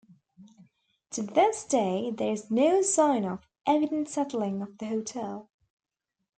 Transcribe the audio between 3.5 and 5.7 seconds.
evident settling of the hotel.